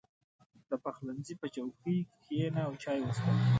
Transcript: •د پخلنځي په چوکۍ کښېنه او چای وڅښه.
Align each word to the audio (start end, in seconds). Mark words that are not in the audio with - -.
•د 0.69 0.71
پخلنځي 0.83 1.33
په 1.41 1.47
چوکۍ 1.55 1.97
کښېنه 2.19 2.61
او 2.67 2.73
چای 2.83 2.99
وڅښه. 3.01 3.31